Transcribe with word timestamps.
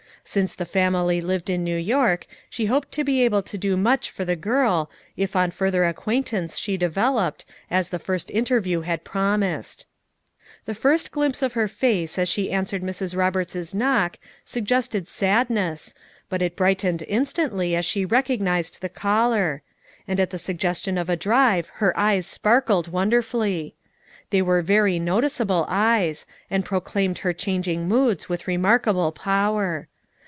Since 0.23 0.53
the 0.53 0.65
family 0.65 1.19
lived 1.19 1.49
in 1.49 1.63
New 1.63 1.75
York 1.75 2.27
she 2.47 2.67
hoped 2.67 2.91
to 2.91 3.03
be 3.03 3.23
able 3.23 3.41
to 3.41 3.57
do 3.57 3.75
much 3.75 4.11
for 4.11 4.23
the 4.23 4.35
girl, 4.35 4.89
if 5.17 5.35
on 5.35 5.49
further 5.49 5.83
acquaintance 5.83 6.57
she 6.59 6.77
developed, 6.77 7.43
as 7.71 7.89
the 7.89 7.97
first 7.99 8.29
interview 8.29 8.81
had 8.81 9.03
promised. 9.03 9.87
The 10.65 10.75
first 10.75 11.11
glimpse 11.11 11.41
of 11.41 11.53
her 11.53 11.67
face 11.67 12.19
as 12.19 12.29
she 12.29 12.51
answered 12.51 12.83
Mrs. 12.83 13.17
Roberts's 13.17 13.73
knock, 13.73 14.17
suggested 14.45 15.09
sadness, 15.09 15.95
but 16.29 16.43
it 16.43 16.55
brightened 16.55 17.03
instantly 17.07 17.75
as 17.75 17.83
she 17.85 18.05
recognized 18.05 18.79
the 18.79 18.89
caller; 18.89 19.63
and 20.07 20.19
at 20.19 20.29
the 20.29 20.37
suggestion 20.37 20.99
of 20.99 21.09
a 21.09 21.17
drive 21.17 21.69
her 21.77 21.97
eyes 21.99 22.27
sparkled 22.27 22.87
wonderfully. 22.87 23.73
They 24.29 24.43
were 24.43 24.61
very 24.61 24.99
noticeable 24.99 25.65
eyes, 25.67 26.27
and 26.49 26.63
proclaimed 26.63 27.17
her 27.17 27.33
changing 27.33 27.87
moods 27.87 28.29
with 28.29 28.47
remarkable 28.47 29.11
power. 29.11 29.87